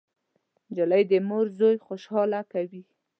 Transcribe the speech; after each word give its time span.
نجلۍ 0.71 1.03
د 1.11 1.13
مور 1.27 1.45
زوی 1.57 1.75
خوشحاله 1.85 2.39
کوي. 2.51 2.81